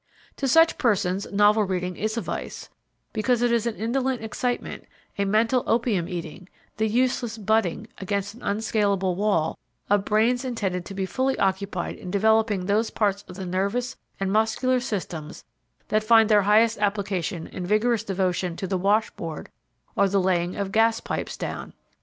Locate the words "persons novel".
0.79-1.63